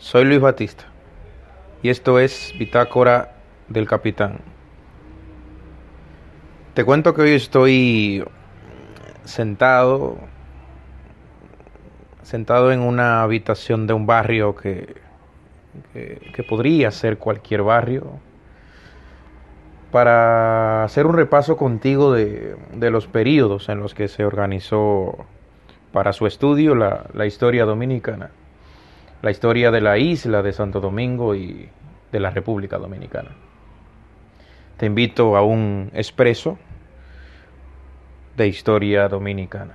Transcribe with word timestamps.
Soy 0.00 0.24
Luis 0.24 0.40
Batista 0.40 0.84
y 1.82 1.90
esto 1.90 2.18
es 2.18 2.54
Bitácora 2.58 3.34
del 3.68 3.86
Capitán. 3.86 4.38
Te 6.72 6.86
cuento 6.86 7.12
que 7.12 7.20
hoy 7.20 7.34
estoy 7.34 8.24
sentado 9.24 10.16
sentado 12.22 12.72
en 12.72 12.80
una 12.80 13.22
habitación 13.22 13.86
de 13.86 13.92
un 13.92 14.06
barrio 14.06 14.56
que, 14.56 14.96
que, 15.92 16.42
podría 16.48 16.90
ser 16.92 17.18
cualquier 17.18 17.62
barrio 17.62 18.06
para 19.92 20.82
hacer 20.82 21.06
un 21.06 21.14
repaso 21.14 21.58
contigo 21.58 22.14
de, 22.14 22.56
de, 22.72 22.90
los 22.90 23.06
periodos 23.06 23.68
en 23.68 23.80
los 23.80 23.92
que 23.94 24.08
se 24.08 24.24
organizó 24.24 25.26
para 25.92 26.14
su 26.14 26.26
estudio 26.26 26.74
la, 26.74 27.04
la 27.12 27.26
historia 27.26 27.66
dominicana 27.66 28.30
la 29.22 29.30
historia 29.30 29.70
de 29.70 29.80
la 29.80 29.98
isla 29.98 30.42
de 30.42 30.52
Santo 30.52 30.80
Domingo 30.80 31.34
y 31.34 31.68
de 32.10 32.20
la 32.20 32.30
República 32.30 32.78
Dominicana. 32.78 33.30
Te 34.78 34.86
invito 34.86 35.36
a 35.36 35.42
un 35.42 35.90
expreso 35.94 36.58
de 38.36 38.48
historia 38.48 39.08
dominicana. 39.08 39.74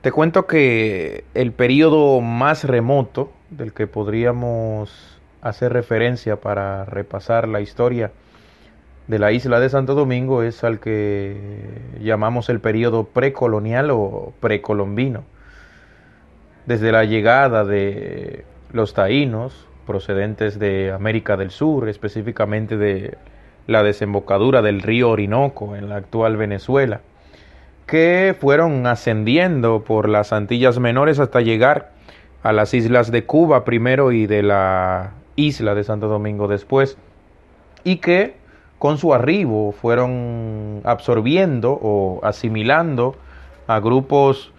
Te 0.00 0.12
cuento 0.12 0.46
que 0.46 1.24
el 1.34 1.50
periodo 1.50 2.20
más 2.20 2.62
remoto 2.62 3.32
del 3.50 3.72
que 3.72 3.88
podríamos 3.88 5.18
hacer 5.42 5.72
referencia 5.72 6.36
para 6.36 6.84
repasar 6.84 7.48
la 7.48 7.60
historia 7.60 8.12
de 9.08 9.18
la 9.18 9.32
isla 9.32 9.58
de 9.58 9.70
Santo 9.70 9.94
Domingo 9.94 10.42
es 10.44 10.62
al 10.62 10.78
que 10.78 11.36
llamamos 12.00 12.48
el 12.48 12.60
periodo 12.60 13.04
precolonial 13.04 13.90
o 13.90 14.32
precolombino 14.38 15.24
desde 16.68 16.92
la 16.92 17.06
llegada 17.06 17.64
de 17.64 18.44
los 18.72 18.92
taínos 18.92 19.66
procedentes 19.86 20.58
de 20.58 20.92
América 20.92 21.38
del 21.38 21.50
Sur, 21.50 21.88
específicamente 21.88 22.76
de 22.76 23.16
la 23.66 23.82
desembocadura 23.82 24.60
del 24.60 24.82
río 24.82 25.08
Orinoco 25.08 25.76
en 25.76 25.88
la 25.88 25.96
actual 25.96 26.36
Venezuela, 26.36 27.00
que 27.86 28.36
fueron 28.38 28.86
ascendiendo 28.86 29.82
por 29.82 30.10
las 30.10 30.34
Antillas 30.34 30.78
Menores 30.78 31.18
hasta 31.20 31.40
llegar 31.40 31.92
a 32.42 32.52
las 32.52 32.74
islas 32.74 33.10
de 33.10 33.24
Cuba 33.24 33.64
primero 33.64 34.12
y 34.12 34.26
de 34.26 34.42
la 34.42 35.12
isla 35.36 35.74
de 35.74 35.84
Santo 35.84 36.06
Domingo 36.06 36.48
después, 36.48 36.98
y 37.82 37.96
que 37.96 38.36
con 38.78 38.98
su 38.98 39.14
arribo 39.14 39.72
fueron 39.72 40.82
absorbiendo 40.84 41.72
o 41.80 42.20
asimilando 42.22 43.16
a 43.66 43.80
grupos 43.80 44.52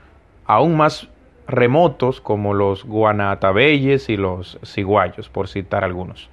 aún 0.48 0.76
más 0.76 1.08
remotos 1.50 2.22
como 2.22 2.54
los 2.54 2.86
guanatabeyes 2.86 4.08
y 4.10 4.18
los 4.18 4.60
ciguayos, 4.64 5.30
por 5.30 5.48
citar 5.48 5.84
algunos. 5.84 6.30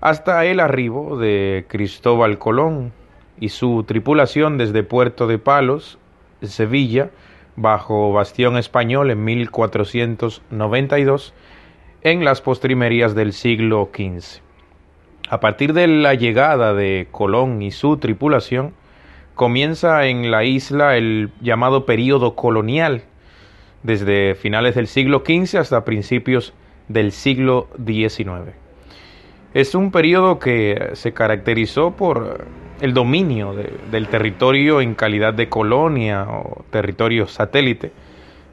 Hasta 0.00 0.44
el 0.44 0.58
arribo 0.60 1.16
de 1.16 1.64
Cristóbal 1.68 2.38
Colón 2.38 2.92
y 3.38 3.50
su 3.50 3.84
tripulación 3.84 4.58
desde 4.58 4.82
Puerto 4.82 5.28
de 5.28 5.38
Palos, 5.38 5.98
Sevilla, 6.42 7.10
bajo 7.54 8.12
bastión 8.12 8.56
español 8.56 9.10
en 9.10 9.22
1492, 9.24 11.34
en 12.02 12.24
las 12.24 12.40
postrimerías 12.40 13.14
del 13.14 13.32
siglo 13.32 13.90
XV. 13.94 14.40
A 15.28 15.38
partir 15.38 15.72
de 15.72 15.86
la 15.86 16.14
llegada 16.14 16.74
de 16.74 17.06
Colón 17.12 17.62
y 17.62 17.70
su 17.70 17.98
tripulación, 17.98 18.74
comienza 19.34 20.06
en 20.06 20.30
la 20.30 20.44
isla 20.44 20.96
el 20.96 21.30
llamado 21.40 21.86
período 21.86 22.34
colonial, 22.34 23.04
desde 23.82 24.34
finales 24.34 24.74
del 24.74 24.86
siglo 24.86 25.22
XV 25.26 25.58
hasta 25.58 25.84
principios 25.84 26.54
del 26.88 27.12
siglo 27.12 27.68
XIX. 27.84 28.54
Es 29.54 29.74
un 29.74 29.90
periodo 29.90 30.38
que 30.38 30.90
se 30.94 31.12
caracterizó 31.12 31.92
por 31.92 32.46
el 32.80 32.94
dominio 32.94 33.54
del 33.90 34.08
territorio 34.08 34.80
en 34.80 34.94
calidad 34.94 35.34
de 35.34 35.48
colonia 35.48 36.26
o 36.28 36.64
territorio 36.70 37.28
satélite 37.28 37.92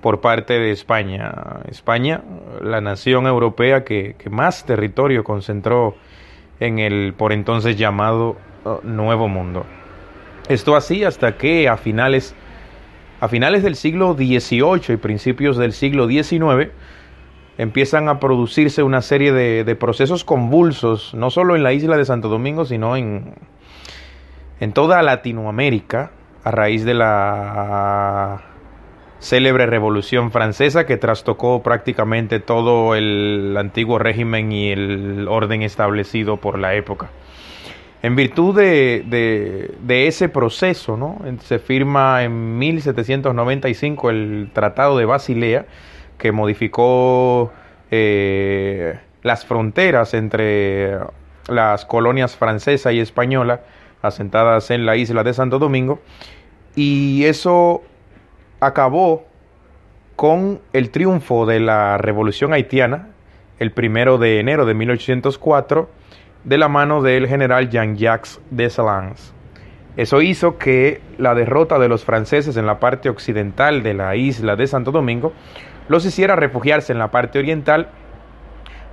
por 0.01 0.21
parte 0.21 0.59
de 0.59 0.71
España. 0.71 1.33
España, 1.69 2.21
la 2.61 2.81
nación 2.81 3.27
europea 3.27 3.83
que, 3.83 4.15
que 4.17 4.29
más 4.29 4.65
territorio 4.65 5.23
concentró 5.23 5.95
en 6.59 6.79
el 6.79 7.13
por 7.13 7.31
entonces 7.31 7.77
llamado 7.77 8.37
uh, 8.65 8.79
Nuevo 8.83 9.27
Mundo. 9.27 9.65
Esto 10.47 10.75
así 10.75 11.03
hasta 11.03 11.37
que 11.37 11.69
a 11.69 11.77
finales 11.77 12.35
a 13.19 13.27
finales 13.27 13.63
del 13.63 13.75
siglo 13.75 14.13
XVIII 14.13 14.93
y 14.93 14.97
principios 14.97 15.57
del 15.57 15.73
siglo 15.73 16.07
XIX 16.07 16.71
empiezan 17.57 18.07
a 18.07 18.19
producirse 18.19 18.83
una 18.83 19.01
serie 19.01 19.33
de, 19.33 19.75
procesos 19.75 20.23
convulsos, 20.23 21.13
no 21.13 21.29
solo 21.29 21.57
en 21.57 21.63
la 21.63 21.73
isla 21.73 21.97
de 21.97 22.05
Santo 22.05 22.29
Domingo, 22.29 22.63
sino 22.63 22.95
en, 22.95 23.33
en 24.61 24.71
toda 24.71 25.01
Latinoamérica, 25.03 26.11
a 26.45 26.51
raíz 26.51 26.85
de 26.85 26.93
la 26.93 28.41
célebre 29.19 29.65
Revolución 29.65 30.31
Francesa 30.31 30.85
que 30.85 30.95
trastocó 30.95 31.61
prácticamente 31.61 32.39
todo 32.39 32.95
el 32.95 33.55
antiguo 33.57 33.99
régimen 33.99 34.53
y 34.53 34.71
el 34.71 35.27
orden 35.27 35.61
establecido 35.61 36.37
por 36.37 36.57
la 36.57 36.75
época. 36.75 37.09
En 38.01 38.15
virtud 38.15 38.55
de, 38.55 40.07
ese 40.07 40.29
proceso, 40.29 40.95
¿no? 40.95 41.17
se 41.41 41.59
firma 41.59 42.23
en 42.23 42.57
1795 42.57 44.09
el 44.09 44.51
Tratado 44.53 44.97
de 44.97 45.05
Basilea, 45.05 45.65
que 46.17 46.31
modificó 46.31 47.51
eh, 47.91 48.97
las 49.21 49.45
fronteras 49.45 50.13
entre 50.13 50.97
las 51.49 51.85
colonias 51.85 52.35
francesa 52.35 52.93
y 52.93 52.99
española 52.99 53.61
asentadas 54.01 54.71
en 54.71 54.85
la 54.85 54.95
isla 54.95 55.23
de 55.23 55.33
Santo 55.33 55.59
Domingo, 55.59 55.99
y 56.75 57.25
eso 57.25 57.83
acabó 58.61 59.25
con 60.15 60.61
el 60.71 60.89
triunfo 60.89 61.45
de 61.45 61.59
la 61.59 61.97
Revolución 61.97 62.53
Haitiana, 62.53 63.09
el 63.59 63.71
primero 63.71 64.17
de 64.17 64.39
enero 64.39 64.65
de 64.65 64.73
1804, 64.73 65.89
de 66.43 66.57
la 66.57 66.69
mano 66.69 67.01
del 67.01 67.27
general 67.27 67.69
Jean-Jacques 67.69 68.39
Dessalines. 68.49 69.33
Eso 69.97 70.21
hizo 70.21 70.57
que 70.57 71.01
la 71.17 71.35
derrota 71.35 71.79
de 71.79 71.89
los 71.89 72.05
franceses 72.05 72.55
en 72.55 72.65
la 72.65 72.79
parte 72.79 73.09
occidental 73.09 73.83
de 73.83 73.93
la 73.93 74.15
isla 74.15 74.55
de 74.55 74.67
Santo 74.67 74.91
Domingo 74.91 75.33
los 75.89 76.05
hiciera 76.05 76.35
refugiarse 76.35 76.93
en 76.93 76.99
la 76.99 77.11
parte 77.11 77.39
oriental, 77.39 77.89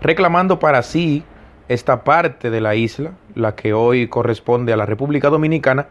reclamando 0.01 0.59
para 0.59 0.83
sí 0.83 1.23
esta 1.69 2.03
parte 2.03 2.51
de 2.51 2.61
la 2.61 2.75
isla, 2.75 3.13
la 3.35 3.55
que 3.55 3.73
hoy 3.73 4.09
corresponde 4.09 4.73
a 4.73 4.77
la 4.77 4.87
República 4.87 5.31
Dominicana, 5.31 5.87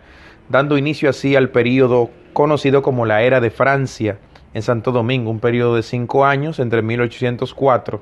dando 0.50 0.78
inicio 0.78 1.10
así 1.10 1.36
al 1.36 1.50
periodo 1.50 2.10
conocido 2.34 2.82
como 2.82 3.06
la 3.06 3.22
Era 3.22 3.40
de 3.40 3.52
Francia 3.52 4.18
en 4.54 4.62
Santo 4.62 4.92
Domingo, 4.92 5.32
un 5.32 5.40
periodo 5.40 5.76
de 5.76 5.84
cinco 5.84 6.26
años 6.26 6.60
entre 6.60 6.82
1804 6.82 8.02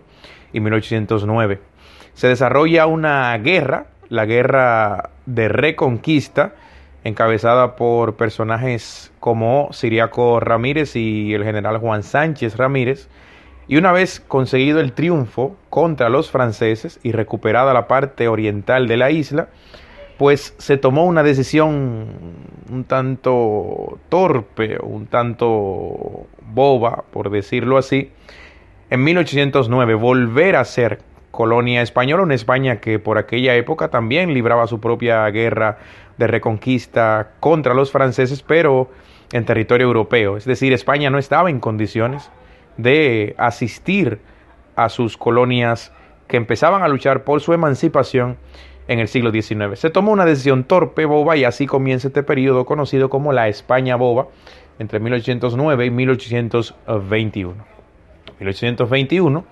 y 0.53 0.59
1809 0.59 1.73
se 2.13 2.28
desarrolla 2.28 2.85
una 2.85 3.38
guerra, 3.38 3.88
la 4.09 4.25
guerra 4.25 5.09
de 5.25 5.47
reconquista, 5.47 6.53
encabezada 7.03 7.75
por 7.75 8.16
personajes 8.16 9.12
como 9.19 9.69
Siriaco 9.72 10.40
Ramírez 10.40 10.96
y 10.96 11.34
el 11.34 11.44
general 11.44 11.78
Juan 11.78 12.03
Sánchez 12.03 12.57
Ramírez, 12.57 13.09
y 13.68 13.78
una 13.78 13.91
vez 13.91 14.19
conseguido 14.19 14.79
el 14.79 14.94
triunfo 14.94 15.56
contra 15.69 16.09
los 16.09 16.29
franceses 16.29 17.00
y 17.03 17.12
recuperada 17.12 17.74
la 17.74 17.88
parte 17.88 18.28
oriental 18.28 18.88
de 18.88 18.97
la 18.97 19.09
isla, 19.09 19.47
pues 20.18 20.53
se 20.57 20.78
tomó 20.78 21.06
una 21.06 21.24
decisión 21.24 22.07
un 22.69 22.84
tanto 22.85 24.00
torpe, 24.09 24.78
un 24.81 25.07
tanto 25.07 26.28
boba, 26.53 27.03
por 27.12 27.30
decirlo 27.30 27.78
así, 27.78 28.12
en 28.90 29.03
1809 29.03 29.95
volver 29.95 30.56
a 30.56 30.66
ser 30.66 31.00
colonia 31.33 31.81
española, 31.81 32.21
una 32.21 32.35
España 32.35 32.80
que 32.80 33.00
por 33.00 33.18
aquella 33.18 33.56
época 33.56 33.88
también 33.88 34.35
libraba 34.35 34.68
su 34.68 34.80
propia 34.80 35.27
guerra 35.31 35.80
de 36.19 36.27
reconquista 36.27 37.31
contra 37.39 37.74
los 37.74 37.91
franceses, 37.91 38.44
pero 38.44 38.91
en 39.31 39.44
territorio 39.44 39.88
europeo. 39.88 40.38
Es 40.38 40.45
decir, 40.45 40.74
España 40.74 41.09
no 41.09 41.18
estaba 41.18 41.50
en 41.50 41.59
condiciones 41.59 42.30
de 42.77 43.33
asistir 43.39 44.19
a 44.75 44.89
sus 44.89 45.18
colonias 45.18 45.91
que 46.27 46.38
empezaban 46.38 46.83
a 46.83 46.88
luchar 46.88 47.24
por 47.24 47.41
su 47.41 47.51
emancipación 47.51 48.38
en 48.88 49.00
el 49.00 49.07
siglo 49.07 49.31
XIX. 49.31 49.80
Se 49.80 49.89
tomó 49.89 50.12
una 50.12 50.25
decisión 50.25 50.65
torpe, 50.65 51.06
boba, 51.06 51.35
y 51.35 51.45
así 51.45 51.65
comienza 51.65 52.09
este 52.09 52.21
periodo 52.21 52.65
conocido 52.65 53.09
como 53.09 53.33
la 53.33 53.47
España 53.47 53.95
boba, 53.95 54.27
entre 54.77 55.00
1809 55.00 55.83
y 55.83 55.89
1821. 55.89 57.65
1821 58.39 59.45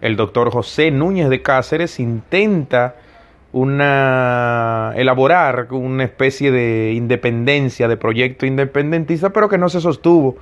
el 0.00 0.16
doctor 0.16 0.50
José 0.50 0.90
Núñez 0.90 1.28
de 1.28 1.42
Cáceres 1.42 1.98
intenta 2.00 2.96
una, 3.52 4.92
elaborar 4.96 5.68
una 5.70 6.04
especie 6.04 6.50
de 6.50 6.92
independencia, 6.94 7.88
de 7.88 7.96
proyecto 7.96 8.44
independentista, 8.46 9.30
pero 9.30 9.48
que 9.48 9.58
no 9.58 9.68
se 9.68 9.80
sostuvo 9.80 10.36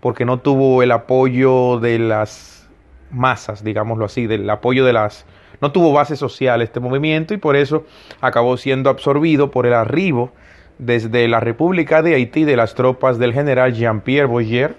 porque 0.00 0.24
no 0.24 0.38
tuvo 0.38 0.82
el 0.82 0.92
apoyo 0.92 1.80
de 1.80 1.98
las 1.98 2.68
masas, 3.10 3.64
digámoslo 3.64 4.04
así, 4.04 4.26
del 4.26 4.48
apoyo 4.50 4.84
de 4.84 4.92
las... 4.92 5.24
No 5.60 5.72
tuvo 5.72 5.92
base 5.92 6.16
social 6.16 6.60
este 6.60 6.78
movimiento 6.78 7.32
y 7.32 7.38
por 7.38 7.56
eso 7.56 7.86
acabó 8.20 8.56
siendo 8.58 8.90
absorbido 8.90 9.50
por 9.50 9.66
el 9.66 9.72
arribo 9.72 10.30
desde 10.78 11.26
la 11.26 11.40
República 11.40 12.02
de 12.02 12.14
Haití 12.14 12.44
de 12.44 12.56
las 12.56 12.74
tropas 12.74 13.18
del 13.18 13.32
general 13.32 13.72
Jean-Pierre 13.72 14.26
Boyer 14.26 14.76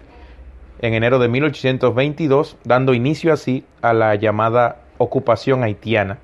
en 0.80 0.94
enero 0.94 1.20
de 1.20 1.28
1822, 1.28 2.58
dando 2.64 2.94
inicio 2.94 3.34
así 3.34 3.66
a 3.82 3.94
la 3.94 4.16
llamada 4.16 4.78
ocupación 4.98 5.64
haitiana. 5.64 6.18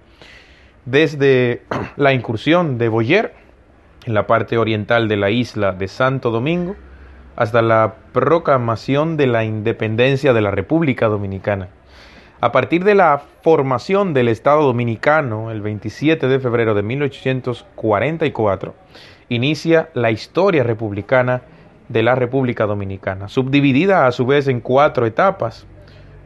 Desde 0.85 1.63
la 1.97 2.13
incursión 2.13 2.77
de 2.77 2.89
Boyer 2.89 3.33
en 4.05 4.13
la 4.13 4.27
parte 4.27 4.57
oriental 4.57 5.07
de 5.07 5.17
la 5.17 5.29
isla 5.29 5.71
de 5.73 5.87
Santo 5.87 6.31
Domingo 6.31 6.75
hasta 7.35 7.61
la 7.61 7.95
proclamación 8.13 9.17
de 9.17 9.27
la 9.27 9.43
independencia 9.43 10.33
de 10.33 10.41
la 10.41 10.51
República 10.51 11.07
Dominicana. 11.07 11.69
A 12.39 12.51
partir 12.51 12.83
de 12.83 12.95
la 12.95 13.21
formación 13.43 14.13
del 14.13 14.27
Estado 14.27 14.63
Dominicano 14.63 15.51
el 15.51 15.61
27 15.61 16.27
de 16.27 16.39
febrero 16.39 16.73
de 16.73 16.81
1844, 16.81 18.73
inicia 19.29 19.89
la 19.93 20.09
historia 20.09 20.63
republicana 20.63 21.43
de 21.91 22.03
la 22.03 22.15
República 22.15 22.65
Dominicana, 22.65 23.27
subdividida 23.27 24.07
a 24.07 24.11
su 24.11 24.25
vez 24.25 24.47
en 24.47 24.61
cuatro 24.61 25.05
etapas, 25.05 25.67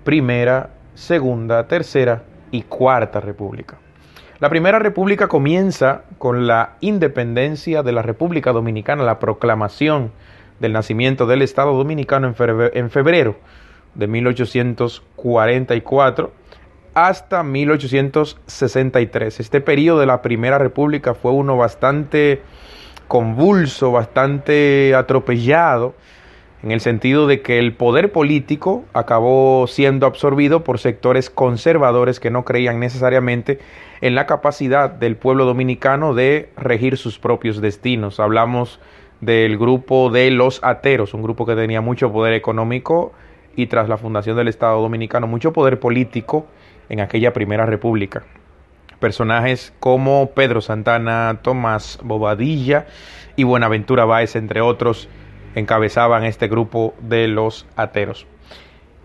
primera, 0.03 0.69
segunda, 0.93 1.67
tercera 1.67 2.23
y 2.51 2.61
cuarta 2.63 3.19
república. 3.19 3.77
La 4.39 4.49
primera 4.49 4.79
república 4.79 5.27
comienza 5.27 6.03
con 6.17 6.45
la 6.45 6.75
independencia 6.81 7.83
de 7.83 7.93
la 7.93 8.01
República 8.01 8.51
Dominicana, 8.51 9.03
la 9.03 9.19
proclamación 9.19 10.11
del 10.59 10.73
nacimiento 10.73 11.25
del 11.25 11.41
Estado 11.41 11.73
Dominicano 11.73 12.27
en 12.27 12.35
febrero 12.89 13.37
de 13.93 14.07
1844 14.07 16.31
hasta 16.93 17.43
1863. 17.43 19.39
Este 19.39 19.61
periodo 19.61 19.99
de 19.99 20.05
la 20.05 20.21
Primera 20.21 20.57
República 20.57 21.13
fue 21.13 21.31
uno 21.31 21.57
bastante 21.57 22.41
convulso, 23.07 23.91
bastante 23.91 24.93
atropellado, 24.95 25.95
en 26.63 26.71
el 26.71 26.81
sentido 26.81 27.27
de 27.27 27.41
que 27.41 27.59
el 27.59 27.73
poder 27.73 28.11
político 28.11 28.85
acabó 28.93 29.67
siendo 29.67 30.07
absorbido 30.07 30.63
por 30.63 30.79
sectores 30.79 31.29
conservadores 31.29 32.19
que 32.19 32.31
no 32.31 32.43
creían 32.43 32.79
necesariamente 32.79 33.59
en 34.01 34.15
la 34.15 34.25
capacidad 34.25 34.89
del 34.89 35.15
pueblo 35.15 35.45
dominicano 35.45 36.15
de 36.15 36.49
regir 36.57 36.97
sus 36.97 37.19
propios 37.19 37.61
destinos. 37.61 38.19
Hablamos 38.19 38.79
del 39.21 39.57
grupo 39.57 40.09
de 40.09 40.31
los 40.31 40.59
ateros, 40.63 41.13
un 41.13 41.21
grupo 41.21 41.45
que 41.45 41.55
tenía 41.55 41.81
mucho 41.81 42.11
poder 42.11 42.33
económico 42.33 43.13
y 43.55 43.67
tras 43.67 43.87
la 43.87 43.97
fundación 43.97 44.35
del 44.35 44.47
Estado 44.47 44.81
Dominicano 44.81 45.27
mucho 45.27 45.53
poder 45.53 45.79
político 45.79 46.47
en 46.89 46.99
aquella 46.99 47.31
primera 47.31 47.65
república. 47.65 48.23
Personajes 49.05 49.71
como 49.79 50.31
Pedro 50.31 50.61
Santana, 50.61 51.37
Tomás 51.43 51.99
Bobadilla 52.01 52.87
y 53.35 53.43
Buenaventura 53.43 54.03
Báez, 54.03 54.35
entre 54.35 54.61
otros, 54.61 55.09
encabezaban 55.53 56.23
este 56.23 56.47
grupo 56.47 56.95
de 57.01 57.27
los 57.27 57.67
ateros. 57.75 58.25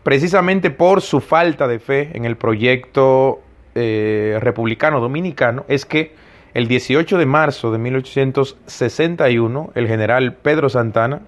Precisamente 0.02 0.70
por 0.70 1.02
su 1.02 1.20
falta 1.20 1.68
de 1.68 1.80
fe 1.80 2.12
en 2.14 2.24
el 2.24 2.38
proyecto 2.38 3.42
eh, 3.74 4.38
republicano 4.40 5.00
dominicano 5.00 5.66
es 5.68 5.84
que 5.84 6.14
el 6.54 6.66
18 6.66 7.18
de 7.18 7.26
marzo 7.26 7.70
de 7.70 7.76
1861 7.76 9.70
el 9.74 9.86
general 9.86 10.32
Pedro 10.32 10.70
Santana, 10.70 11.20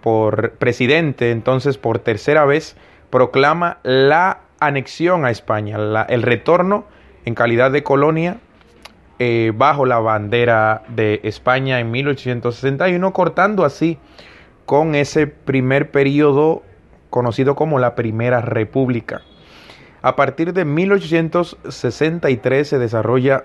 por 0.00 0.52
presidente 0.52 1.32
entonces 1.32 1.76
por 1.76 1.98
tercera 1.98 2.44
vez, 2.44 2.76
proclama 3.10 3.78
la 3.82 4.42
anexión 4.60 5.24
a 5.24 5.32
España, 5.32 6.06
el 6.08 6.22
retorno 6.22 6.86
en 7.26 7.34
calidad 7.34 7.70
de 7.70 7.82
colonia 7.82 8.38
eh, 9.18 9.52
bajo 9.54 9.84
la 9.84 9.98
bandera 9.98 10.84
de 10.88 11.20
España 11.24 11.80
en 11.80 11.90
1861, 11.90 13.12
cortando 13.12 13.64
así 13.64 13.98
con 14.64 14.94
ese 14.94 15.26
primer 15.26 15.90
periodo 15.90 16.62
conocido 17.10 17.54
como 17.54 17.78
la 17.78 17.94
Primera 17.94 18.40
República. 18.40 19.20
A 20.02 20.16
partir 20.16 20.52
de 20.52 20.64
1863 20.64 22.68
se 22.68 22.78
desarrolla 22.78 23.44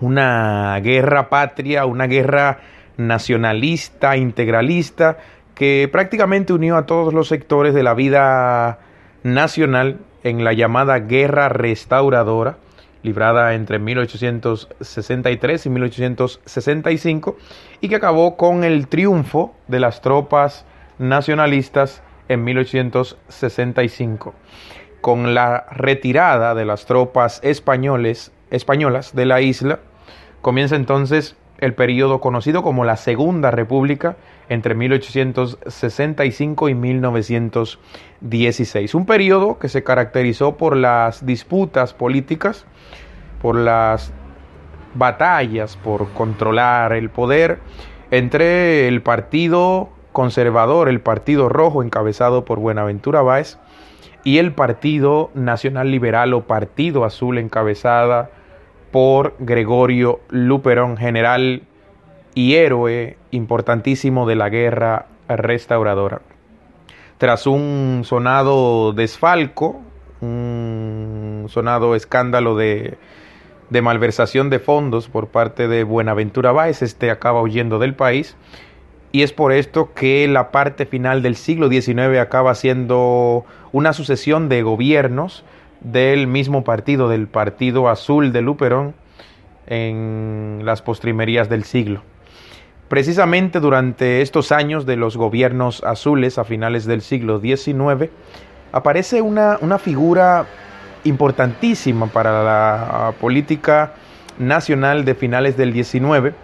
una 0.00 0.78
guerra 0.82 1.30
patria, 1.30 1.86
una 1.86 2.06
guerra 2.06 2.58
nacionalista, 2.96 4.16
integralista, 4.16 5.18
que 5.54 5.88
prácticamente 5.90 6.52
unió 6.52 6.76
a 6.76 6.86
todos 6.86 7.14
los 7.14 7.28
sectores 7.28 7.74
de 7.74 7.82
la 7.82 7.94
vida 7.94 8.78
nacional 9.22 9.98
en 10.22 10.44
la 10.44 10.52
llamada 10.52 10.98
Guerra 10.98 11.48
Restauradora, 11.48 12.58
librada 13.02 13.54
entre 13.54 13.78
1863 13.78 15.66
y 15.66 15.70
1865, 15.70 17.36
y 17.80 17.88
que 17.88 17.96
acabó 17.96 18.36
con 18.36 18.64
el 18.64 18.88
triunfo 18.88 19.54
de 19.68 19.80
las 19.80 20.00
tropas 20.00 20.66
nacionalistas 20.98 22.02
en 22.28 22.44
1865. 22.44 24.34
Con 25.00 25.34
la 25.34 25.66
retirada 25.70 26.54
de 26.54 26.64
las 26.64 26.86
tropas 26.86 27.40
españoles, 27.42 28.32
españolas 28.50 29.14
de 29.14 29.26
la 29.26 29.40
isla, 29.40 29.80
comienza 30.42 30.76
entonces 30.76 31.36
el 31.60 31.74
periodo 31.74 32.20
conocido 32.20 32.62
como 32.62 32.84
la 32.84 32.96
Segunda 32.96 33.50
República 33.50 34.16
entre 34.48 34.74
1865 34.74 36.68
y 36.68 36.74
1916. 36.74 38.94
Un 38.94 39.06
periodo 39.06 39.58
que 39.58 39.68
se 39.68 39.84
caracterizó 39.84 40.56
por 40.56 40.76
las 40.76 41.24
disputas 41.24 41.94
políticas, 41.94 42.66
por 43.40 43.56
las 43.56 44.12
batallas 44.94 45.76
por 45.76 46.08
controlar 46.10 46.92
el 46.92 47.10
poder 47.10 47.58
entre 48.10 48.88
el 48.88 49.02
Partido 49.02 49.88
Conservador, 50.12 50.88
el 50.88 51.00
Partido 51.00 51.48
Rojo 51.48 51.82
encabezado 51.82 52.44
por 52.44 52.58
Buenaventura 52.58 53.22
Báez 53.22 53.58
y 54.24 54.38
el 54.38 54.52
Partido 54.52 55.30
Nacional 55.34 55.90
Liberal 55.90 56.34
o 56.34 56.42
Partido 56.42 57.04
Azul 57.04 57.38
encabezada 57.38 58.30
por 58.90 59.34
Gregorio 59.38 60.20
Luperón, 60.28 60.96
general 60.96 61.62
y 62.34 62.54
héroe 62.54 63.16
importantísimo 63.30 64.26
de 64.26 64.36
la 64.36 64.48
guerra 64.48 65.06
restauradora. 65.28 66.22
Tras 67.18 67.46
un 67.46 68.02
sonado 68.04 68.92
desfalco, 68.92 69.80
un 70.20 71.46
sonado 71.48 71.94
escándalo 71.94 72.56
de, 72.56 72.98
de 73.68 73.82
malversación 73.82 74.50
de 74.50 74.58
fondos 74.58 75.08
por 75.08 75.28
parte 75.28 75.68
de 75.68 75.84
Buenaventura 75.84 76.52
Báez, 76.52 76.82
este 76.82 77.10
acaba 77.10 77.42
huyendo 77.42 77.78
del 77.78 77.94
país 77.94 78.36
y 79.12 79.22
es 79.22 79.32
por 79.32 79.52
esto 79.52 79.92
que 79.94 80.26
la 80.28 80.50
parte 80.50 80.86
final 80.86 81.22
del 81.22 81.36
siglo 81.36 81.68
XIX 81.68 82.18
acaba 82.20 82.54
siendo 82.54 83.44
una 83.72 83.92
sucesión 83.92 84.48
de 84.48 84.62
gobiernos 84.62 85.44
del 85.80 86.26
mismo 86.26 86.64
partido, 86.64 87.08
del 87.08 87.26
Partido 87.26 87.88
Azul 87.88 88.32
de 88.32 88.42
Luperón, 88.42 88.94
en 89.66 90.60
las 90.64 90.82
postrimerías 90.82 91.48
del 91.48 91.64
siglo. 91.64 92.02
Precisamente 92.88 93.60
durante 93.60 94.20
estos 94.20 94.50
años 94.50 94.84
de 94.84 94.96
los 94.96 95.16
gobiernos 95.16 95.84
azules 95.84 96.38
a 96.38 96.44
finales 96.44 96.86
del 96.86 97.02
siglo 97.02 97.40
XIX, 97.40 98.10
aparece 98.72 99.22
una, 99.22 99.58
una 99.60 99.78
figura 99.78 100.46
importantísima 101.04 102.06
para 102.06 102.42
la 102.42 103.14
política 103.20 103.94
nacional 104.38 105.04
de 105.04 105.14
finales 105.14 105.56
del 105.56 105.72
XIX, 105.72 106.34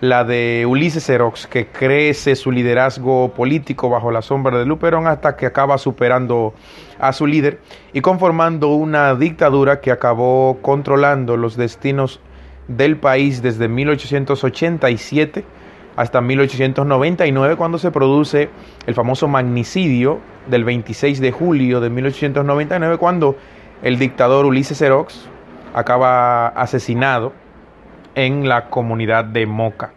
la 0.00 0.24
de 0.24 0.64
Ulises 0.66 1.04
Xerox, 1.04 1.46
que 1.46 1.66
crece 1.66 2.34
su 2.34 2.50
liderazgo 2.50 3.34
político 3.34 3.90
bajo 3.90 4.10
la 4.10 4.22
sombra 4.22 4.58
de 4.58 4.64
Luperón 4.64 5.06
hasta 5.06 5.36
que 5.36 5.46
acaba 5.46 5.76
superando 5.76 6.54
a 6.98 7.12
su 7.12 7.26
líder 7.26 7.60
y 7.92 8.00
conformando 8.00 8.68
una 8.68 9.14
dictadura 9.14 9.80
que 9.80 9.90
acabó 9.90 10.58
controlando 10.62 11.36
los 11.36 11.56
destinos 11.56 12.20
del 12.66 12.96
país 12.96 13.42
desde 13.42 13.68
1887 13.68 15.44
hasta 15.96 16.20
1899 16.22 17.56
cuando 17.56 17.78
se 17.78 17.90
produce 17.90 18.48
el 18.86 18.94
famoso 18.94 19.28
magnicidio 19.28 20.20
del 20.48 20.64
26 20.64 21.20
de 21.20 21.32
julio 21.32 21.80
de 21.80 21.90
1899 21.90 22.96
cuando 22.96 23.36
el 23.82 23.98
dictador 23.98 24.46
Ulises 24.46 24.78
Xerox 24.78 25.28
acaba 25.74 26.48
asesinado 26.48 27.32
en 28.14 28.48
la 28.48 28.70
comunidad 28.70 29.24
de 29.24 29.46
Moca. 29.46 29.92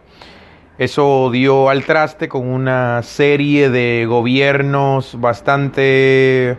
Eso 0.78 1.30
dio 1.32 1.70
al 1.70 1.84
traste 1.84 2.28
con 2.28 2.48
una 2.48 3.02
serie 3.04 3.70
de 3.70 4.06
gobiernos 4.08 5.20
bastante 5.20 6.58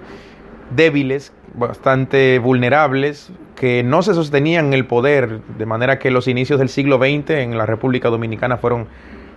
débiles, 0.75 1.33
bastante 1.55 2.39
vulnerables, 2.39 3.33
que 3.57 3.83
no 3.83 4.03
se 4.03 4.15
sostenían 4.15 4.67
en 4.67 4.73
el 4.75 4.87
poder, 4.87 5.41
de 5.59 5.67
manera 5.67 5.99
que 5.99 6.11
los 6.11 6.29
inicios 6.29 6.59
del 6.59 6.69
siglo 6.69 6.99
XX 6.99 7.31
en 7.31 7.59
la 7.59 7.67
República 7.67 8.09
Dominicana 8.09 8.57
fueron 8.57 8.87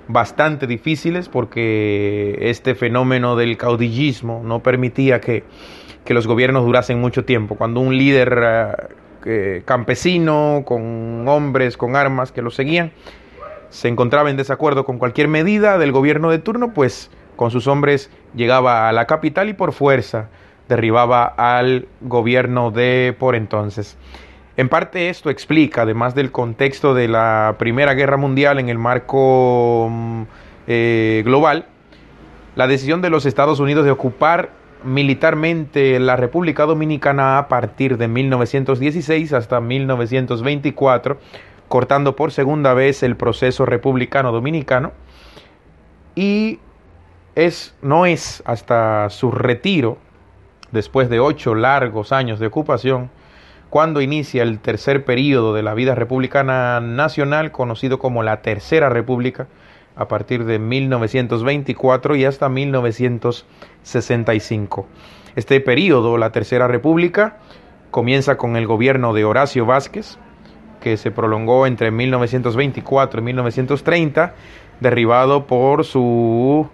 bastante 0.07 0.67
difíciles 0.67 1.27
porque 1.27 2.37
este 2.41 2.75
fenómeno 2.75 3.35
del 3.35 3.57
caudillismo 3.57 4.41
no 4.43 4.63
permitía 4.63 5.19
que 5.19 5.43
que 6.07 6.13
los 6.13 6.25
gobiernos 6.25 6.65
durasen 6.65 7.01
mucho 7.01 7.25
tiempo. 7.25 7.55
Cuando 7.55 7.81
un 7.81 7.97
líder 7.97 8.95
campesino, 9.65 10.63
con 10.65 11.27
hombres, 11.27 11.77
con 11.77 11.95
armas 11.95 12.31
que 12.31 12.41
lo 12.41 12.51
seguían, 12.51 12.91
se 13.69 13.87
encontraba 13.87 14.29
en 14.29 14.37
desacuerdo 14.37 14.85
con 14.85 14.97
cualquier 14.97 15.27
medida 15.27 15.77
del 15.77 15.91
gobierno 15.91 16.29
de 16.31 16.39
turno, 16.39 16.73
pues 16.73 17.11
con 17.35 17.51
sus 17.51 17.67
hombres 17.67 18.09
llegaba 18.35 18.89
a 18.89 18.91
la 18.91 19.05
capital 19.05 19.49
y 19.49 19.53
por 19.53 19.73
fuerza 19.73 20.29
derribaba 20.67 21.25
al 21.25 21.87
gobierno 22.01 22.71
de 22.71 23.15
por 23.17 23.35
entonces. 23.35 23.97
En 24.57 24.69
parte 24.69 25.09
esto 25.09 25.29
explica, 25.29 25.83
además 25.83 26.15
del 26.15 26.31
contexto 26.31 26.93
de 26.93 27.07
la 27.07 27.55
Primera 27.59 27.93
Guerra 27.93 28.17
Mundial 28.17 28.59
en 28.59 28.69
el 28.69 28.79
marco 28.79 29.87
mm, 29.89 30.23
eh, 30.67 31.21
global, 31.23 31.67
la 32.55 32.67
decisión 32.67 33.01
de 33.01 33.11
los 33.11 33.25
Estados 33.25 33.59
Unidos 33.59 33.85
de 33.85 33.91
ocupar 33.91 34.49
militarmente 34.83 35.99
la 35.99 36.15
República 36.15 36.65
Dominicana 36.65 37.37
a 37.37 37.47
partir 37.47 37.97
de 37.97 38.07
1916 38.07 39.33
hasta 39.33 39.59
1924, 39.59 41.17
cortando 41.67 42.15
por 42.15 42.31
segunda 42.31 42.73
vez 42.73 43.03
el 43.03 43.15
proceso 43.15 43.65
republicano 43.65 44.31
dominicano, 44.31 44.91
y 46.15 46.59
es, 47.35 47.75
no 47.81 48.05
es 48.05 48.41
hasta 48.45 49.09
su 49.09 49.31
retiro, 49.31 49.97
después 50.71 51.09
de 51.09 51.19
ocho 51.19 51.55
largos 51.55 52.11
años 52.11 52.39
de 52.39 52.47
ocupación, 52.47 53.09
cuando 53.69 54.01
inicia 54.01 54.43
el 54.43 54.59
tercer 54.59 55.05
periodo 55.05 55.53
de 55.53 55.61
la 55.61 55.73
vida 55.73 55.93
republicana 55.93 56.79
nacional, 56.79 57.51
conocido 57.51 57.99
como 57.99 58.23
la 58.23 58.41
Tercera 58.41 58.89
República, 58.89 59.47
a 59.97 60.07
partir 60.07 60.45
de 60.45 60.59
1924 60.59 62.15
y 62.15 62.25
hasta 62.25 62.49
1965. 62.49 64.87
Este 65.35 65.59
periodo, 65.59 66.17
la 66.17 66.31
Tercera 66.31 66.67
República, 66.67 67.37
comienza 67.91 68.37
con 68.37 68.55
el 68.55 68.65
gobierno 68.67 69.13
de 69.13 69.25
Horacio 69.25 69.65
Vázquez, 69.65 70.17
que 70.81 70.97
se 70.97 71.11
prolongó 71.11 71.67
entre 71.67 71.91
1924 71.91 73.19
y 73.19 73.23
1930, 73.23 74.33
derribado 74.79 75.45
por 75.47 75.83
su 75.83 76.69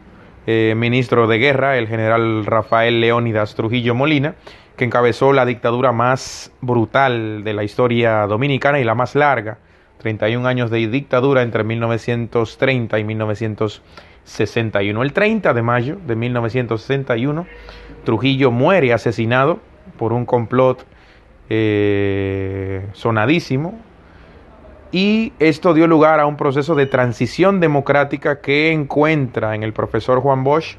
eh, 0.45 0.73
ministro 0.75 1.27
de 1.27 1.37
guerra, 1.37 1.77
el 1.77 1.87
general 1.87 2.45
Rafael 2.45 2.99
Leónidas 2.99 3.55
Trujillo 3.55 3.95
Molina, 3.95 4.35
que 4.75 4.83
encabezó 4.85 5.31
la 5.31 5.45
dictadura 5.45 5.93
más 5.93 6.51
brutal 6.59 7.43
de 7.43 7.53
la 7.53 7.63
historia 7.63 8.27
dominicana 8.27 8.79
y 8.79 8.83
la 8.83 8.95
más 8.95 9.15
larga, 9.15 9.59
31 9.99 10.47
años 10.47 10.69
de 10.71 10.87
dictadura 10.87 11.41
entre 11.41 11.63
1930 11.63 12.99
y 12.99 13.03
1961. 13.03 15.01
El 15.01 15.13
30 15.13 15.53
de 15.53 15.61
mayo 15.61 15.97
de 16.05 16.15
1961, 16.15 17.45
Trujillo 18.03 18.51
muere 18.51 18.93
asesinado 18.93 19.59
por 19.97 20.13
un 20.13 20.25
complot 20.25 20.85
eh, 21.49 22.87
sonadísimo 22.93 23.79
y 24.91 25.33
esto 25.39 25.73
dio 25.73 25.87
lugar 25.87 26.19
a 26.19 26.25
un 26.25 26.37
proceso 26.37 26.75
de 26.75 26.85
transición 26.85 27.59
democrática 27.59 28.41
que 28.41 28.71
encuentra 28.71 29.55
en 29.55 29.63
el 29.63 29.73
profesor 29.73 30.19
Juan 30.19 30.43
Bosch 30.43 30.75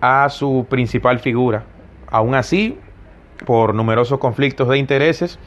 a 0.00 0.28
su 0.28 0.66
principal 0.68 1.20
figura. 1.20 1.64
Aún 2.10 2.34
así, 2.34 2.78
por 3.46 3.74
numerosos 3.74 4.18
conflictos 4.18 4.68
de 4.68 4.78
intereses. 4.78 5.38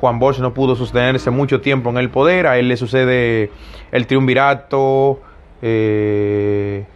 Juan 0.00 0.18
Bosch 0.18 0.38
no 0.38 0.54
pudo 0.54 0.76
sostenerse 0.76 1.30
mucho 1.30 1.60
tiempo 1.60 1.90
en 1.90 1.98
el 1.98 2.08
poder, 2.08 2.46
a 2.46 2.58
él 2.58 2.68
le 2.68 2.76
sucede 2.76 3.50
el 3.92 4.06
triunvirato, 4.06 5.20
eh, 5.60 6.86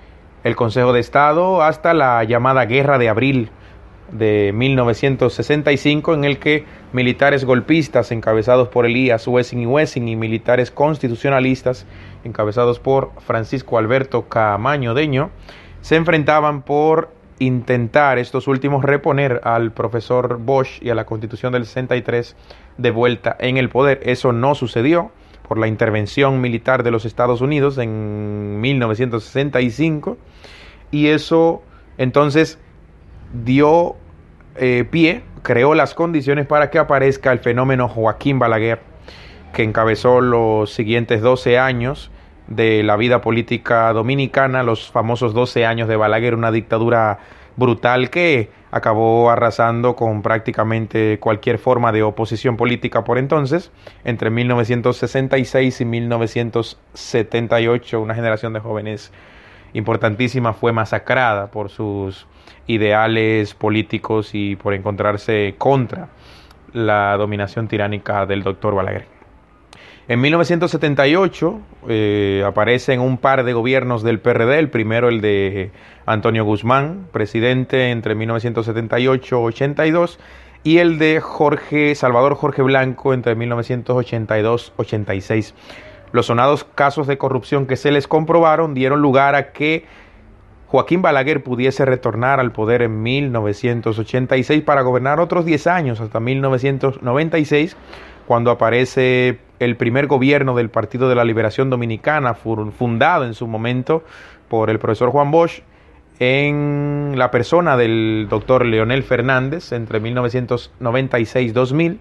el 0.43 0.57
Consejo 0.57 0.93
de 0.93 1.01
Estado, 1.01 1.63
hasta 1.63 1.93
la 1.93 2.25
llamada 2.25 2.65
Guerra 2.65 2.99
de 2.99 3.11
Abril 3.11 3.51
de 4.11 4.53
1965, 4.55 6.15
en 6.15 6.25
el 6.25 6.39
que 6.39 6.65
militares 6.93 7.45
golpistas 7.45 8.11
encabezados 8.11 8.69
por 8.69 8.87
Elías 8.87 9.27
Wessing 9.27 9.61
y 9.61 9.67
Wessing 9.67 10.09
y 10.09 10.17
militares 10.17 10.71
constitucionalistas 10.71 11.87
encabezados 12.25 12.79
por 12.79 13.13
Francisco 13.19 13.77
Alberto 13.77 14.29
Camaño 14.29 14.95
Deño 14.95 15.31
se 15.83 15.97
enfrentaban 15.97 16.63
por 16.63 17.11
intentar 17.39 18.19
estos 18.19 18.47
últimos 18.47 18.85
reponer 18.85 19.41
al 19.45 19.73
profesor 19.73 20.39
Bosch 20.39 20.81
y 20.81 20.91
a 20.91 20.95
la 20.95 21.05
constitución 21.05 21.53
del 21.53 21.67
63 21.67 22.37
de 22.79 22.91
vuelta 22.91 23.37
en 23.39 23.57
el 23.57 23.69
poder. 23.69 24.01
Eso 24.05 24.33
no 24.33 24.55
sucedió 24.55 25.13
por 25.47 25.59
la 25.59 25.69
intervención 25.69 26.41
militar 26.41 26.83
de 26.83 26.91
los 26.91 27.05
Estados 27.05 27.41
Unidos 27.41 27.79
en 27.79 28.61
1965 28.61 30.17
y 30.91 31.09
eso 31.09 31.63
entonces 31.99 32.59
dio 33.33 33.97
eh, 34.57 34.85
pie, 34.91 35.23
creó 35.43 35.75
las 35.75 35.95
condiciones 35.95 36.47
para 36.47 36.71
que 36.71 36.79
aparezca 36.79 37.33
el 37.33 37.41
fenómeno 37.41 37.89
Joaquín 37.89 38.39
Balaguer 38.39 38.81
que 39.55 39.63
encabezó 39.63 40.21
los 40.21 40.73
siguientes 40.73 41.23
12 41.23 41.59
años 41.59 42.11
de 42.49 42.83
la 42.83 42.97
vida 42.97 43.23
política 43.23 43.93
dominicana, 43.93 44.63
los 44.63 44.91
famosos 44.91 45.33
12 45.33 45.65
años 45.65 45.89
de 45.89 45.97
Balaguer, 45.97 46.35
una 46.35 46.51
dictadura 46.51 47.21
brutal 47.57 48.11
que 48.11 48.51
acabó 48.75 49.31
arrasando 49.31 49.95
con 49.95 50.21
prácticamente 50.21 51.21
cualquier 51.21 51.59
forma 51.59 51.93
de 51.93 52.03
oposición 52.03 52.57
política 52.57 53.05
por 53.05 53.19
entonces. 53.19 53.71
Entre 54.03 54.31
1966 54.31 55.81
y 55.81 55.85
1978 55.85 58.01
una 58.01 58.17
generación 58.17 58.53
de 58.53 58.59
jóvenes 58.59 59.13
importantísima 59.75 60.55
fue 60.55 60.73
masacrada 60.73 61.53
por 61.53 61.71
sus 61.71 62.27
ideales 62.67 63.55
políticos 63.55 64.31
y 64.33 64.57
por 64.57 64.75
encontrarse 64.75 65.55
contra 65.57 66.09
la 66.73 67.17
dominación 67.17 67.69
tiránica 67.69 68.27
del 68.27 68.43
doctor 68.43 68.75
Balaguer. 68.75 69.14
En 70.07 70.21
1978 70.21 71.61
eh, 71.89 72.45
aparecen 72.47 73.01
un 73.01 73.17
par 73.17 73.43
de 73.43 73.55
gobiernos 73.55 74.03
del 74.03 74.21
PRD, 74.21 74.59
el 74.59 74.69
primero 74.69 75.09
el 75.09 75.23
de 75.23 75.71
Antonio 76.05 76.45
Guzmán, 76.45 77.07
presidente 77.11 77.91
entre 77.91 78.15
1978-82, 78.15 80.19
y 80.63 80.77
el 80.79 80.99
de 80.99 81.21
Jorge 81.21 81.95
Salvador 81.95 82.35
Jorge 82.35 82.61
Blanco 82.61 83.15
entre 83.15 83.35
1982-86. 83.35 85.55
Los 86.13 86.27
sonados 86.27 86.65
casos 86.65 87.07
de 87.07 87.17
corrupción 87.17 87.67
que 87.67 87.77
se 87.77 87.91
les 87.91 88.07
comprobaron 88.07 88.75
dieron 88.75 89.01
lugar 89.01 89.35
a 89.35 89.53
que 89.53 89.87
Joaquín 90.67 91.01
Balaguer 91.01 91.43
pudiese 91.43 91.87
retornar 91.87 92.41
al 92.41 92.53
poder 92.53 92.83
en 92.83 93.03
1986 93.03 94.63
para 94.65 94.83
gobernar 94.83 95.19
otros 95.19 95.47
10 95.47 95.67
años 95.67 96.01
hasta 96.01 96.21
1996 96.21 97.75
cuando 98.27 98.51
aparece 98.51 99.39
el 99.65 99.77
primer 99.77 100.07
gobierno 100.07 100.55
del 100.55 100.71
Partido 100.71 101.09
de 101.09 101.15
la 101.15 101.25
Liberación 101.25 101.71
Dominicana, 101.71 102.35
fundado 102.35 103.25
en 103.25 103.35
su 103.35 103.47
momento 103.47 104.05
por 104.49 104.71
el 104.71 104.79
profesor 104.79 105.11
Juan 105.11 105.31
Bosch, 105.31 105.63
en 106.19 107.15
la 107.17 107.31
persona 107.31 107.77
del 107.77 108.27
doctor 108.31 108.65
Leonel 108.65 109.03
Fernández 109.03 109.73
entre 109.73 110.01
1996-2000. 110.01 111.99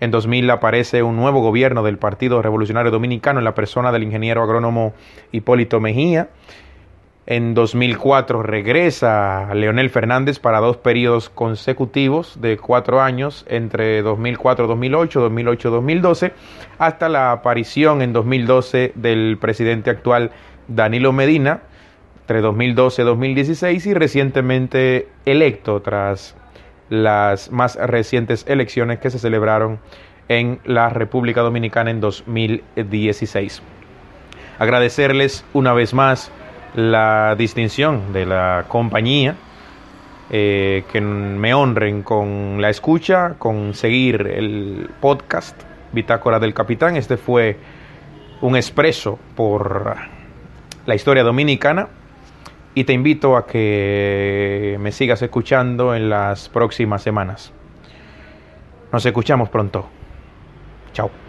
En 0.00 0.10
2000 0.10 0.50
aparece 0.50 1.02
un 1.02 1.16
nuevo 1.16 1.40
gobierno 1.40 1.82
del 1.82 1.98
Partido 1.98 2.42
Revolucionario 2.42 2.90
Dominicano 2.90 3.38
en 3.38 3.44
la 3.44 3.54
persona 3.54 3.92
del 3.92 4.02
ingeniero 4.02 4.42
agrónomo 4.42 4.94
Hipólito 5.30 5.80
Mejía. 5.80 6.30
En 7.24 7.54
2004 7.54 8.42
regresa 8.42 9.54
Leonel 9.54 9.90
Fernández 9.90 10.40
para 10.40 10.58
dos 10.58 10.76
periodos 10.76 11.28
consecutivos 11.28 12.40
de 12.40 12.56
cuatro 12.56 13.00
años, 13.00 13.46
entre 13.48 14.04
2004-2008, 14.04 15.30
2008-2012, 15.30 16.32
hasta 16.78 17.08
la 17.08 17.30
aparición 17.30 18.02
en 18.02 18.12
2012 18.12 18.92
del 18.96 19.38
presidente 19.40 19.90
actual 19.90 20.32
Danilo 20.66 21.12
Medina, 21.12 21.62
entre 22.22 22.42
2012-2016 22.42 23.86
y 23.86 23.94
recientemente 23.94 25.08
electo 25.24 25.80
tras 25.80 26.34
las 26.90 27.52
más 27.52 27.76
recientes 27.76 28.44
elecciones 28.48 28.98
que 28.98 29.10
se 29.10 29.20
celebraron 29.20 29.78
en 30.28 30.58
la 30.64 30.88
República 30.88 31.42
Dominicana 31.42 31.92
en 31.92 32.00
2016. 32.00 33.62
Agradecerles 34.58 35.44
una 35.52 35.72
vez 35.72 35.94
más 35.94 36.32
la 36.74 37.34
distinción 37.36 38.12
de 38.12 38.26
la 38.26 38.64
compañía, 38.68 39.36
eh, 40.30 40.84
que 40.90 41.00
me 41.00 41.52
honren 41.52 42.02
con 42.02 42.60
la 42.60 42.70
escucha, 42.70 43.34
con 43.38 43.74
seguir 43.74 44.26
el 44.26 44.90
podcast 45.00 45.60
Bitácora 45.92 46.38
del 46.38 46.54
Capitán. 46.54 46.96
Este 46.96 47.16
fue 47.16 47.58
un 48.40 48.56
expreso 48.56 49.18
por 49.36 49.96
la 50.86 50.94
historia 50.94 51.22
dominicana 51.22 51.88
y 52.74 52.84
te 52.84 52.92
invito 52.92 53.36
a 53.36 53.46
que 53.46 54.76
me 54.80 54.92
sigas 54.92 55.20
escuchando 55.22 55.94
en 55.94 56.08
las 56.08 56.48
próximas 56.48 57.02
semanas. 57.02 57.52
Nos 58.90 59.04
escuchamos 59.04 59.48
pronto. 59.48 59.88
Chao. 60.92 61.21